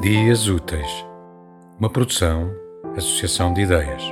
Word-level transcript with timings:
Dias 0.00 0.48
Úteis, 0.48 1.04
uma 1.78 1.90
produção, 1.90 2.50
associação 2.96 3.52
de 3.52 3.60
ideias. 3.60 4.02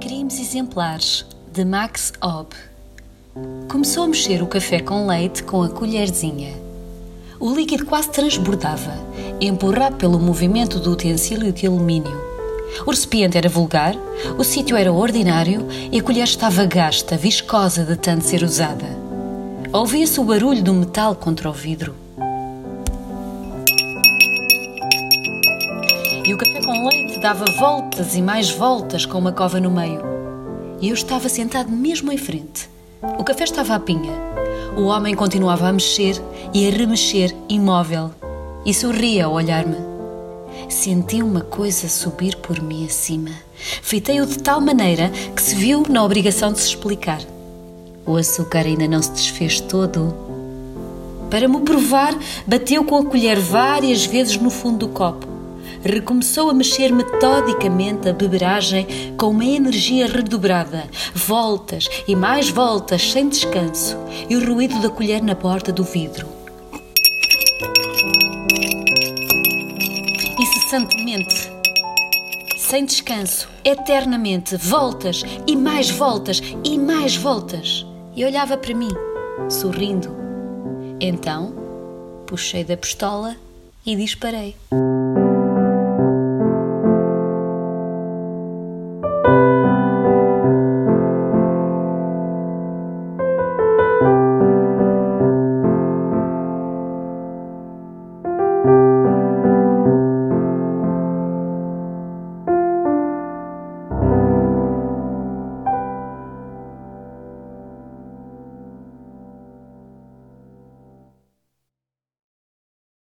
Crimes 0.00 0.40
exemplares 0.40 1.26
de 1.52 1.66
Max 1.66 2.14
Ob. 2.22 2.48
Começou 3.70 4.04
a 4.04 4.08
mexer 4.08 4.42
o 4.42 4.46
café 4.46 4.80
com 4.80 5.06
leite 5.06 5.42
com 5.42 5.62
a 5.62 5.68
colherzinha. 5.68 6.54
O 7.38 7.54
líquido 7.54 7.84
quase 7.84 8.10
transbordava, 8.10 8.94
empurrado 9.38 9.96
pelo 9.96 10.18
movimento 10.18 10.80
do 10.80 10.92
utensílio 10.92 11.52
de 11.52 11.66
alumínio. 11.66 12.18
O 12.86 12.90
recipiente 12.90 13.36
era 13.36 13.50
vulgar, 13.50 13.94
o 14.38 14.42
sítio 14.42 14.78
era 14.78 14.90
ordinário 14.90 15.68
e 15.92 15.98
a 15.98 16.02
colher 16.02 16.24
estava 16.24 16.64
gasta, 16.64 17.18
viscosa 17.18 17.84
de 17.84 17.96
tanto 17.96 18.24
ser 18.24 18.42
usada. 18.42 19.05
Ouvia-se 19.76 20.18
o 20.18 20.24
barulho 20.24 20.62
do 20.62 20.72
metal 20.72 21.14
contra 21.14 21.50
o 21.50 21.52
vidro. 21.52 21.94
E 26.24 26.32
o 26.32 26.38
café 26.38 26.62
com 26.64 26.88
leite 26.88 27.20
dava 27.20 27.44
voltas 27.58 28.16
e 28.16 28.22
mais 28.22 28.50
voltas 28.50 29.04
com 29.04 29.18
uma 29.18 29.32
cova 29.32 29.60
no 29.60 29.70
meio. 29.70 30.00
E 30.80 30.88
eu 30.88 30.94
estava 30.94 31.28
sentado 31.28 31.70
mesmo 31.70 32.10
em 32.10 32.16
frente. 32.16 32.70
O 33.18 33.22
café 33.22 33.44
estava 33.44 33.74
à 33.74 33.78
pinha. 33.78 34.14
O 34.78 34.84
homem 34.84 35.14
continuava 35.14 35.68
a 35.68 35.72
mexer 35.74 36.22
e 36.54 36.66
a 36.66 36.70
remexer, 36.70 37.36
imóvel, 37.46 38.12
e 38.64 38.72
sorria 38.72 39.26
ao 39.26 39.34
olhar-me. 39.34 39.76
Senti 40.70 41.22
uma 41.22 41.42
coisa 41.42 41.86
subir 41.86 42.36
por 42.36 42.62
mim 42.62 42.86
acima. 42.86 43.32
Fitei-o 43.82 44.24
de 44.24 44.38
tal 44.38 44.58
maneira 44.58 45.10
que 45.34 45.42
se 45.42 45.54
viu 45.54 45.82
na 45.86 46.02
obrigação 46.02 46.50
de 46.50 46.60
se 46.60 46.68
explicar. 46.68 47.20
O 48.06 48.16
açúcar 48.16 48.60
ainda 48.60 48.86
não 48.86 49.02
se 49.02 49.10
desfez 49.10 49.60
todo. 49.60 50.14
Para 51.28 51.48
me 51.48 51.60
provar, 51.62 52.16
bateu 52.46 52.84
com 52.84 52.96
a 52.98 53.04
colher 53.04 53.36
várias 53.36 54.06
vezes 54.06 54.36
no 54.36 54.48
fundo 54.48 54.86
do 54.86 54.88
copo. 54.88 55.26
Recomeçou 55.82 56.48
a 56.48 56.54
mexer 56.54 56.92
metodicamente 56.92 58.08
a 58.08 58.12
beberagem 58.12 58.86
com 59.18 59.30
uma 59.30 59.44
energia 59.44 60.06
redobrada, 60.06 60.84
voltas 61.14 61.88
e 62.06 62.14
mais 62.14 62.48
voltas 62.48 63.10
sem 63.10 63.28
descanso, 63.28 63.96
e 64.28 64.36
o 64.36 64.46
ruído 64.46 64.80
da 64.80 64.88
colher 64.88 65.20
na 65.20 65.34
porta 65.34 65.72
do 65.72 65.82
vidro. 65.82 66.28
Incessantemente, 70.38 71.50
sem 72.56 72.84
descanso, 72.84 73.48
eternamente, 73.64 74.56
voltas 74.56 75.22
e 75.46 75.56
mais 75.56 75.90
voltas 75.90 76.40
e 76.64 76.78
mais 76.78 77.16
voltas. 77.16 77.84
E 78.16 78.24
olhava 78.24 78.56
para 78.56 78.74
mim, 78.74 78.88
sorrindo. 79.50 80.16
Então, 80.98 81.52
puxei 82.26 82.64
da 82.64 82.74
pistola 82.74 83.36
e 83.84 83.94
disparei. 83.94 84.56